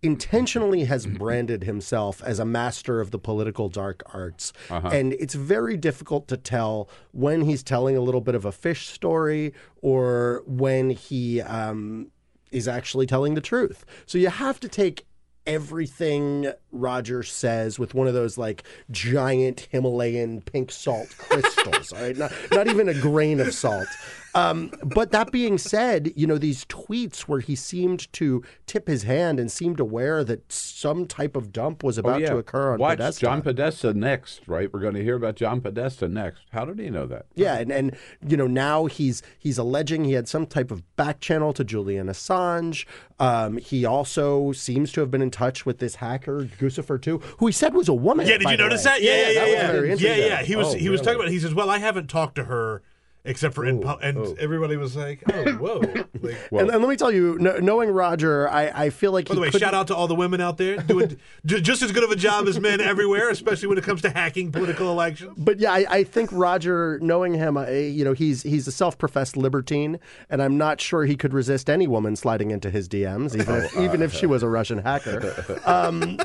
[0.02, 4.52] intentionally has branded himself as a master of the political dark arts.
[4.70, 4.90] Uh-huh.
[4.90, 8.88] And it's very difficult to tell when he's telling a little bit of a fish
[8.88, 12.12] story or when he um,
[12.54, 13.86] is actually telling the truth.
[14.06, 15.06] So you have to take
[15.46, 22.18] everything Roger says with one of those like giant Himalayan pink salt crystals, all right?
[22.18, 23.88] Not, not even a grain of salt.
[24.36, 29.04] Um, but that being said, you know, these tweets where he seemed to tip his
[29.04, 32.30] hand and seemed aware that some type of dump was about Oh, yeah.
[32.30, 33.22] to occur on Watch Podesta.
[33.22, 36.90] John Podesta next right we're going to hear about John Podesta next how did he
[36.90, 37.96] know that Yeah, and, and
[38.28, 42.08] you know now he's he's alleging he had some type of back channel to Julian
[42.08, 42.86] Assange.
[43.20, 47.46] Um, he also seems to have been in touch with this hacker Guccifer too, who
[47.48, 48.26] he said was a woman.
[48.28, 48.92] Yeah, did by you the notice way.
[48.92, 49.02] that?
[49.04, 50.16] Yeah, yeah, yeah, that was yeah.
[50.16, 50.44] yeah, yeah.
[50.44, 51.30] He was Oh, he was talking about.
[51.30, 52.82] He says, "Well, I haven't talked to her
[53.26, 55.80] except for in pu-, and everybody was like, "Oh, whoa."
[56.22, 59.34] Like, and, and let me tell you, kn- knowing Roger, I, I feel like by
[59.34, 61.82] he the way, couldn't- shout out to all the women out there doing j- just
[61.82, 64.92] as good of a job as men everywhere, especially when it comes to hacking political
[64.92, 65.34] elections.
[65.38, 69.38] But yeah, I, I think Roger, knowing him, I, you know, he's he's a self-professed
[69.38, 70.00] libertine,
[70.30, 73.78] and I'm not sure he could resist any woman sliding into his DMs, even if,
[73.78, 75.60] even if she was a Russian hacker.
[75.66, 76.18] Um,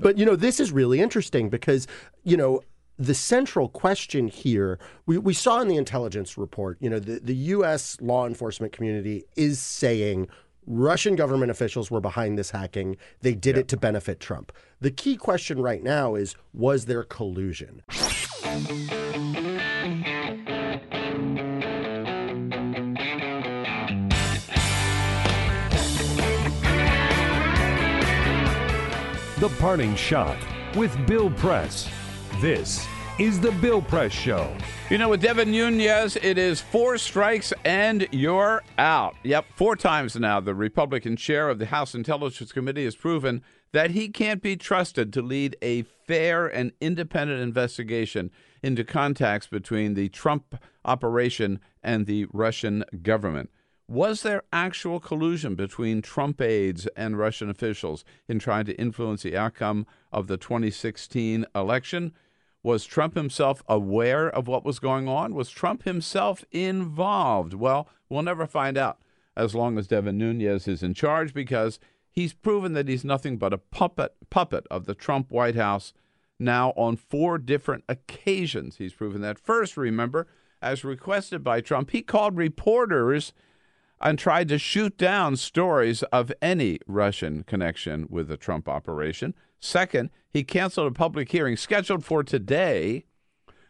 [0.00, 1.86] but you know, this is really interesting because
[2.24, 2.62] you know.
[3.02, 7.34] The central question here, we, we saw in the intelligence report, you know, the, the
[7.34, 7.96] U.S.
[8.00, 10.28] law enforcement community is saying
[10.68, 12.96] Russian government officials were behind this hacking.
[13.20, 14.52] They did it to benefit Trump.
[14.80, 17.82] The key question right now is was there collusion?
[29.40, 30.38] The Parting Shot
[30.76, 31.88] with Bill Press.
[32.40, 32.86] This
[33.18, 34.50] is The Bill Press Show.
[34.88, 39.14] You know, with Devin Nunes, it is four strikes and you're out.
[39.22, 43.42] Yep, four times now, the Republican chair of the House Intelligence Committee has proven
[43.72, 48.30] that he can't be trusted to lead a fair and independent investigation
[48.62, 53.50] into contacts between the Trump operation and the Russian government.
[53.88, 59.36] Was there actual collusion between Trump aides and Russian officials in trying to influence the
[59.36, 62.12] outcome of the 2016 election?
[62.62, 65.34] Was Trump himself aware of what was going on?
[65.34, 67.54] Was Trump himself involved?
[67.54, 68.98] Well, we'll never find out
[69.36, 73.52] as long as Devin Nunes is in charge because he's proven that he's nothing but
[73.52, 75.92] a puppet puppet of the Trump White House
[76.38, 78.76] now on four different occasions.
[78.76, 79.38] He's proven that.
[79.38, 80.26] First, remember,
[80.60, 83.32] as requested by Trump, he called reporters
[84.00, 89.34] and tried to shoot down stories of any Russian connection with the Trump operation.
[89.62, 93.04] Second, he canceled a public hearing scheduled for today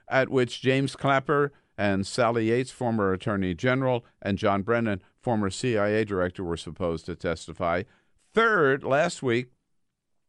[0.09, 6.05] at which James Clapper and Sally Yates, former Attorney General, and John Brennan, former CIA
[6.05, 7.82] Director, were supposed to testify.
[8.32, 9.49] Third, last week,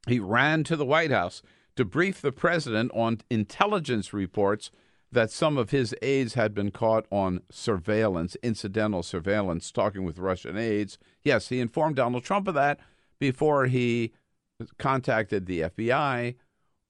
[0.05, 1.41] he ran to the White House
[1.77, 4.69] to brief the president on intelligence reports
[5.13, 10.57] that some of his aides had been caught on surveillance, incidental surveillance, talking with Russian
[10.57, 10.97] aides.
[11.23, 12.79] Yes, he informed Donald Trump of that
[13.19, 14.11] before he
[14.77, 16.35] contacted the FBI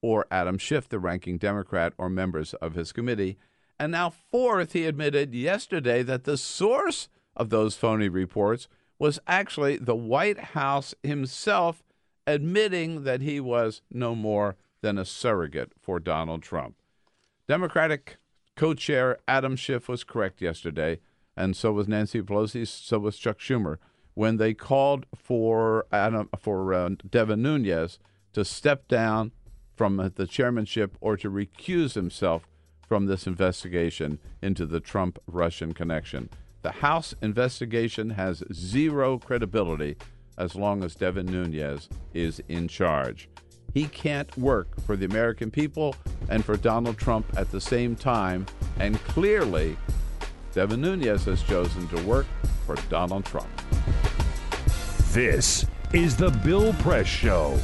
[0.01, 3.37] or Adam Schiff, the ranking Democrat, or members of his committee.
[3.79, 8.67] And now, fourth, he admitted yesterday that the source of those phony reports
[8.99, 11.83] was actually the White House himself
[12.27, 16.75] admitting that he was no more than a surrogate for Donald Trump.
[17.47, 18.17] Democratic
[18.55, 20.99] co chair Adam Schiff was correct yesterday,
[21.35, 23.77] and so was Nancy Pelosi, so was Chuck Schumer,
[24.13, 27.99] when they called for, Adam, for uh, Devin Nunes
[28.33, 29.31] to step down
[29.75, 32.47] from the chairmanship or to recuse himself
[32.87, 36.29] from this investigation into the Trump Russian connection.
[36.61, 39.97] The House investigation has zero credibility
[40.37, 43.29] as long as Devin Nunes is in charge.
[43.73, 45.95] He can't work for the American people
[46.29, 48.45] and for Donald Trump at the same time,
[48.79, 49.75] and clearly,
[50.53, 52.27] Devin Nunes has chosen to work
[52.67, 53.49] for Donald Trump.
[55.11, 57.57] This is the Bill Press Show.